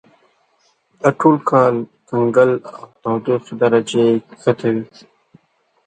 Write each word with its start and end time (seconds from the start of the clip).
دا 0.99 1.09
ټول 1.19 1.35
کال 1.49 1.75
کنګل 2.07 2.51
او 2.75 2.85
تودوخې 3.01 3.53
درجه 3.61 3.99
یې 4.07 4.13
کښته 4.27 4.67
وي. 4.73 4.83